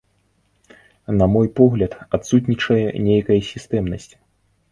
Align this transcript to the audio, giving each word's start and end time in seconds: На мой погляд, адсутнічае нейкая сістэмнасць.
На 1.19 1.25
мой 1.33 1.47
погляд, 1.59 1.93
адсутнічае 2.17 2.85
нейкая 3.09 3.39
сістэмнасць. 3.51 4.09